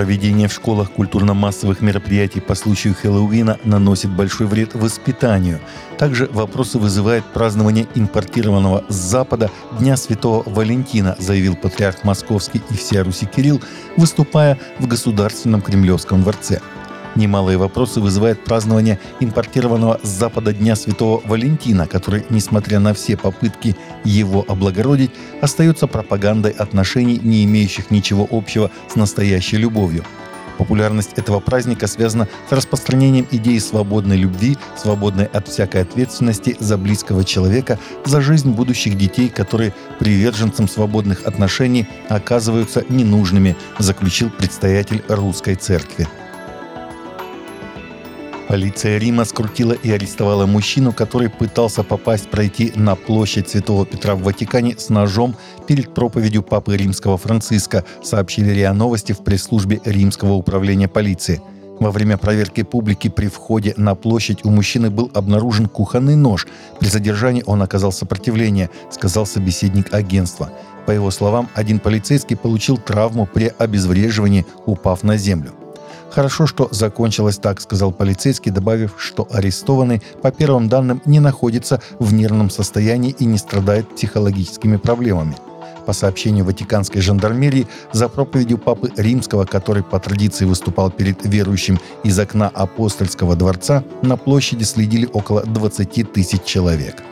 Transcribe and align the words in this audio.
Проведение 0.00 0.48
в 0.48 0.52
школах 0.54 0.92
культурно-массовых 0.92 1.82
мероприятий 1.82 2.40
по 2.40 2.54
случаю 2.54 2.94
Хэллоуина 2.94 3.58
наносит 3.64 4.08
большой 4.08 4.46
вред 4.46 4.74
воспитанию. 4.74 5.60
Также 5.98 6.26
вопросы 6.32 6.78
вызывает 6.78 7.22
празднование 7.26 7.86
импортированного 7.94 8.82
с 8.88 8.94
Запада 8.94 9.50
Дня 9.78 9.98
Святого 9.98 10.42
Валентина, 10.46 11.16
заявил 11.18 11.54
патриарх 11.54 12.02
Московский 12.02 12.62
и 12.70 12.74
всея 12.78 13.04
Руси 13.04 13.26
Кирилл, 13.26 13.60
выступая 13.98 14.58
в 14.78 14.86
Государственном 14.86 15.60
Кремлевском 15.60 16.22
дворце. 16.22 16.62
Немалые 17.16 17.58
вопросы 17.58 18.00
вызывает 18.00 18.44
празднование 18.44 18.98
импортированного 19.18 20.00
с 20.02 20.08
Запада 20.08 20.52
Дня 20.52 20.76
Святого 20.76 21.20
Валентина, 21.24 21.86
который, 21.86 22.24
несмотря 22.30 22.78
на 22.78 22.94
все 22.94 23.16
попытки 23.16 23.76
его 24.04 24.44
облагородить, 24.46 25.10
остается 25.40 25.86
пропагандой 25.86 26.52
отношений, 26.52 27.18
не 27.22 27.44
имеющих 27.44 27.90
ничего 27.90 28.26
общего 28.30 28.70
с 28.88 28.94
настоящей 28.94 29.56
любовью. 29.56 30.04
Популярность 30.60 31.12
этого 31.16 31.40
праздника 31.40 31.86
связана 31.86 32.28
с 32.50 32.52
распространением 32.52 33.26
идеи 33.30 33.56
свободной 33.56 34.18
любви, 34.18 34.58
свободной 34.76 35.24
от 35.24 35.48
всякой 35.48 35.82
ответственности 35.82 36.54
за 36.60 36.76
близкого 36.76 37.24
человека, 37.24 37.78
за 38.04 38.20
жизнь 38.20 38.50
будущих 38.50 38.98
детей, 38.98 39.30
которые 39.30 39.72
приверженцам 39.98 40.68
свободных 40.68 41.26
отношений 41.26 41.88
оказываются 42.10 42.84
ненужными, 42.90 43.56
заключил 43.78 44.28
предстоятель 44.28 45.02
русской 45.08 45.54
церкви. 45.54 46.06
Полиция 48.50 48.98
Рима 48.98 49.24
скрутила 49.24 49.74
и 49.74 49.92
арестовала 49.92 50.44
мужчину, 50.44 50.92
который 50.92 51.28
пытался 51.30 51.84
попасть 51.84 52.28
пройти 52.30 52.72
на 52.74 52.96
площадь 52.96 53.48
Святого 53.48 53.86
Петра 53.86 54.16
в 54.16 54.24
Ватикане 54.24 54.74
с 54.76 54.88
ножом 54.88 55.36
перед 55.68 55.94
проповедью 55.94 56.42
Папы 56.42 56.76
Римского 56.76 57.16
Франциска, 57.16 57.84
сообщили 58.02 58.50
РИА 58.50 58.72
Новости 58.72 59.12
в 59.12 59.22
пресс-службе 59.22 59.80
Римского 59.84 60.32
управления 60.32 60.88
полиции. 60.88 61.40
Во 61.78 61.92
время 61.92 62.18
проверки 62.18 62.64
публики 62.64 63.06
при 63.06 63.28
входе 63.28 63.72
на 63.76 63.94
площадь 63.94 64.44
у 64.44 64.50
мужчины 64.50 64.90
был 64.90 65.12
обнаружен 65.14 65.66
кухонный 65.66 66.16
нож. 66.16 66.48
При 66.80 66.88
задержании 66.88 67.44
он 67.46 67.62
оказал 67.62 67.92
сопротивление, 67.92 68.68
сказал 68.90 69.26
собеседник 69.26 69.94
агентства. 69.94 70.50
По 70.86 70.90
его 70.90 71.12
словам, 71.12 71.48
один 71.54 71.78
полицейский 71.78 72.36
получил 72.36 72.78
травму 72.78 73.26
при 73.32 73.52
обезвреживании, 73.56 74.44
упав 74.66 75.04
на 75.04 75.16
землю. 75.16 75.52
«Хорошо, 76.10 76.46
что 76.46 76.68
закончилось 76.72 77.38
так»,— 77.38 77.60
сказал 77.62 77.92
полицейский, 77.92 78.50
добавив, 78.50 78.94
что 78.98 79.28
арестованный, 79.30 80.02
по 80.22 80.32
первым 80.32 80.68
данным, 80.68 81.00
не 81.04 81.20
находится 81.20 81.80
в 82.00 82.12
нервном 82.12 82.50
состоянии 82.50 83.14
и 83.16 83.24
не 83.24 83.38
страдает 83.38 83.94
психологическими 83.94 84.76
проблемами. 84.76 85.36
По 85.86 85.92
сообщению 85.92 86.44
Ватиканской 86.44 87.00
жандармерии, 87.00 87.66
за 87.92 88.08
проповедью 88.08 88.58
Папы 88.58 88.90
Римского, 88.96 89.44
который 89.44 89.82
по 89.82 89.98
традиции 89.98 90.44
выступал 90.44 90.90
перед 90.90 91.24
верующим 91.24 91.78
из 92.02 92.18
окна 92.18 92.48
апостольского 92.48 93.36
дворца, 93.36 93.84
на 94.02 94.16
площади 94.16 94.64
следили 94.64 95.08
около 95.12 95.42
20 95.44 96.12
тысяч 96.12 96.42
человек. 96.42 97.02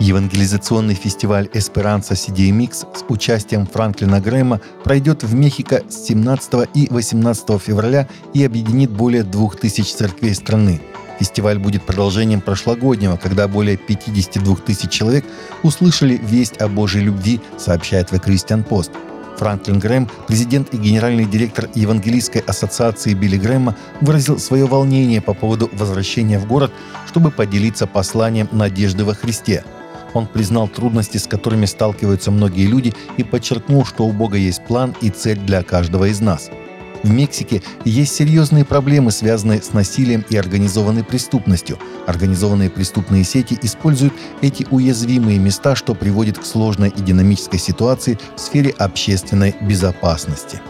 Евангелизационный 0.00 0.94
фестиваль 0.94 1.50
«Эсперанца 1.52 2.14
CDMX» 2.14 2.86
с 2.96 3.04
участием 3.10 3.66
Франклина 3.66 4.18
Грэма 4.18 4.62
пройдет 4.82 5.22
в 5.22 5.34
Мехико 5.34 5.82
с 5.90 6.06
17 6.06 6.70
и 6.72 6.88
18 6.90 7.60
февраля 7.60 8.08
и 8.32 8.42
объединит 8.42 8.90
более 8.90 9.24
2000 9.24 9.94
церквей 9.94 10.34
страны. 10.34 10.80
Фестиваль 11.18 11.58
будет 11.58 11.82
продолжением 11.82 12.40
прошлогоднего, 12.40 13.18
когда 13.18 13.46
более 13.46 13.76
52 13.76 14.56
тысяч 14.56 14.88
человек 14.88 15.26
услышали 15.62 16.16
весть 16.16 16.56
о 16.62 16.68
Божьей 16.68 17.02
любви, 17.02 17.38
сообщает 17.58 18.10
The 18.10 18.24
Christian 18.24 18.66
Post. 18.66 18.92
Франклин 19.36 19.78
Грэм, 19.78 20.08
президент 20.26 20.72
и 20.72 20.78
генеральный 20.78 21.26
директор 21.26 21.68
Евангелийской 21.74 22.40
ассоциации 22.40 23.12
Билли 23.12 23.36
Грэма, 23.36 23.76
выразил 24.00 24.38
свое 24.38 24.64
волнение 24.64 25.20
по 25.20 25.34
поводу 25.34 25.68
возвращения 25.72 26.38
в 26.38 26.46
город, 26.46 26.72
чтобы 27.06 27.30
поделиться 27.30 27.86
посланием 27.86 28.48
надежды 28.50 29.04
во 29.04 29.12
Христе– 29.12 29.62
он 30.14 30.26
признал 30.26 30.68
трудности, 30.68 31.18
с 31.18 31.26
которыми 31.26 31.66
сталкиваются 31.66 32.30
многие 32.30 32.66
люди, 32.66 32.94
и 33.16 33.22
подчеркнул, 33.22 33.84
что 33.84 34.04
у 34.06 34.12
Бога 34.12 34.36
есть 34.36 34.64
план 34.64 34.94
и 35.00 35.10
цель 35.10 35.38
для 35.38 35.62
каждого 35.62 36.06
из 36.06 36.20
нас. 36.20 36.50
В 37.02 37.10
Мексике 37.10 37.62
есть 37.84 38.14
серьезные 38.14 38.64
проблемы, 38.64 39.10
связанные 39.10 39.62
с 39.62 39.72
насилием 39.72 40.24
и 40.28 40.36
организованной 40.36 41.02
преступностью. 41.02 41.78
Организованные 42.06 42.68
преступные 42.68 43.24
сети 43.24 43.58
используют 43.62 44.12
эти 44.42 44.66
уязвимые 44.70 45.38
места, 45.38 45.74
что 45.74 45.94
приводит 45.94 46.38
к 46.38 46.44
сложной 46.44 46.90
и 46.90 47.00
динамической 47.00 47.58
ситуации 47.58 48.18
в 48.36 48.40
сфере 48.40 48.74
общественной 48.76 49.54
безопасности. 49.62 50.60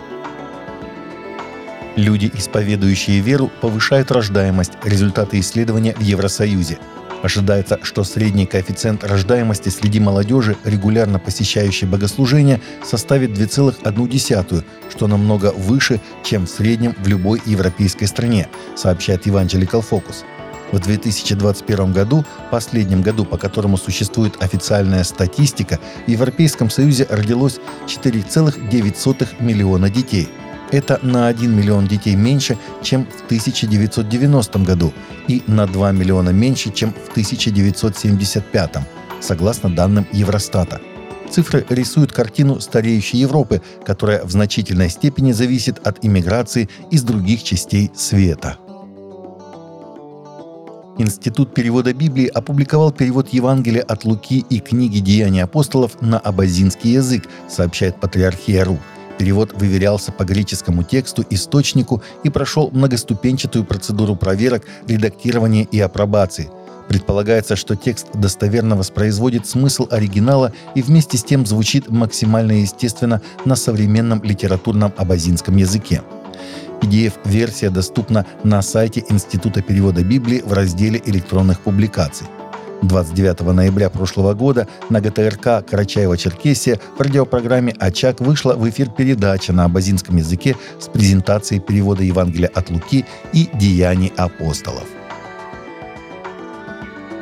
Люди, 1.96 2.30
исповедующие 2.32 3.18
веру, 3.18 3.50
повышают 3.60 4.12
рождаемость. 4.12 4.72
Результаты 4.84 5.40
исследования 5.40 5.94
в 5.96 6.00
Евросоюзе– 6.00 6.78
Ожидается, 7.22 7.78
что 7.82 8.02
средний 8.02 8.46
коэффициент 8.46 9.04
рождаемости 9.04 9.68
среди 9.68 10.00
молодежи, 10.00 10.56
регулярно 10.64 11.18
посещающей 11.18 11.86
богослужения, 11.86 12.60
составит 12.82 13.30
2,1, 13.30 14.64
что 14.90 15.06
намного 15.06 15.52
выше, 15.52 16.00
чем 16.24 16.46
в 16.46 16.50
среднем 16.50 16.94
в 16.98 17.06
любой 17.06 17.42
европейской 17.44 18.06
стране, 18.06 18.48
сообщает 18.74 19.26
Evangelical 19.26 19.84
Focus. 19.88 20.24
В 20.72 20.78
2021 20.78 21.92
году, 21.92 22.24
последнем 22.50 23.02
году, 23.02 23.24
по 23.24 23.36
которому 23.36 23.76
существует 23.76 24.40
официальная 24.40 25.04
статистика, 25.04 25.78
в 26.06 26.10
Европейском 26.10 26.70
Союзе 26.70 27.06
родилось 27.10 27.58
4,9 27.86 29.42
миллиона 29.42 29.90
детей– 29.90 30.28
это 30.70 30.98
на 31.02 31.26
1 31.28 31.54
миллион 31.54 31.86
детей 31.86 32.14
меньше, 32.14 32.56
чем 32.82 33.06
в 33.06 33.24
1990 33.26 34.58
году 34.60 34.92
и 35.28 35.42
на 35.46 35.66
2 35.66 35.92
миллиона 35.92 36.30
меньше, 36.30 36.72
чем 36.72 36.92
в 36.92 37.10
1975, 37.10 38.76
согласно 39.20 39.70
данным 39.70 40.06
Евростата. 40.12 40.80
Цифры 41.30 41.64
рисуют 41.68 42.12
картину 42.12 42.60
стареющей 42.60 43.20
Европы, 43.20 43.62
которая 43.84 44.24
в 44.24 44.30
значительной 44.30 44.90
степени 44.90 45.30
зависит 45.30 45.78
от 45.86 46.04
иммиграции 46.04 46.68
из 46.90 47.04
других 47.04 47.44
частей 47.44 47.90
света. 47.94 48.58
Институт 50.98 51.54
перевода 51.54 51.94
Библии 51.94 52.26
опубликовал 52.26 52.92
перевод 52.92 53.28
Евангелия 53.28 53.82
от 53.82 54.04
Луки 54.04 54.44
и 54.50 54.58
книги 54.58 54.98
«Деяния 54.98 55.44
апостолов» 55.44 56.02
на 56.02 56.18
абазинский 56.18 56.92
язык, 56.92 57.24
сообщает 57.48 57.98
Патриархия 58.00 58.64
РУ. 58.64 58.78
Перевод 59.20 59.52
выверялся 59.52 60.12
по 60.12 60.24
греческому 60.24 60.82
тексту, 60.82 61.22
источнику 61.28 62.02
и 62.24 62.30
прошел 62.30 62.70
многоступенчатую 62.72 63.66
процедуру 63.66 64.16
проверок, 64.16 64.64
редактирования 64.88 65.64
и 65.64 65.78
апробации. 65.78 66.48
Предполагается, 66.88 67.54
что 67.54 67.76
текст 67.76 68.06
достоверно 68.14 68.76
воспроизводит 68.76 69.46
смысл 69.46 69.86
оригинала 69.90 70.54
и 70.74 70.80
вместе 70.80 71.18
с 71.18 71.24
тем 71.24 71.44
звучит 71.44 71.90
максимально 71.90 72.52
естественно 72.52 73.20
на 73.44 73.56
современном 73.56 74.22
литературном 74.22 74.94
абазинском 74.96 75.54
языке. 75.58 76.00
PDF-версия 76.80 77.68
доступна 77.68 78.24
на 78.42 78.62
сайте 78.62 79.04
Института 79.10 79.60
перевода 79.60 80.02
Библии 80.02 80.42
в 80.42 80.54
разделе 80.54 80.98
электронных 81.04 81.60
публикаций. 81.60 82.26
29 82.82 83.40
ноября 83.52 83.90
прошлого 83.90 84.34
года 84.34 84.66
на 84.88 85.00
ГТРК 85.00 85.64
Карачаева-Черкесия 85.68 86.80
в 86.96 87.00
радиопрограмме 87.00 87.74
«Очаг» 87.78 88.20
вышла 88.20 88.54
в 88.54 88.68
эфир 88.68 88.90
передача 88.90 89.52
на 89.52 89.64
абазинском 89.64 90.16
языке 90.16 90.56
с 90.78 90.88
презентацией 90.88 91.60
перевода 91.60 92.02
Евангелия 92.02 92.50
от 92.54 92.70
Луки 92.70 93.04
и 93.32 93.48
«Деяний 93.54 94.12
апостолов». 94.16 94.86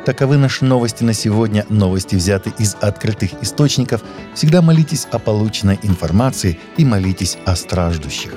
Таковы 0.05 0.37
наши 0.37 0.65
новости 0.65 1.03
на 1.03 1.13
сегодня. 1.13 1.65
Новости 1.69 2.15
взяты 2.15 2.51
из 2.57 2.75
открытых 2.81 3.43
источников. 3.43 4.01
Всегда 4.33 4.61
молитесь 4.61 5.07
о 5.11 5.19
полученной 5.19 5.77
информации 5.83 6.57
и 6.77 6.85
молитесь 6.85 7.37
о 7.45 7.55
страждущих. 7.55 8.31